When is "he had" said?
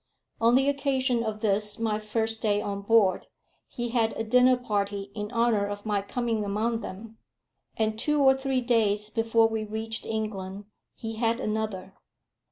3.67-4.13, 10.95-11.39